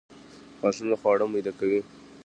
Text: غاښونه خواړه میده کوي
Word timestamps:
غاښونه 0.61 0.95
خواړه 1.01 1.25
میده 1.33 1.51
کوي 1.59 1.79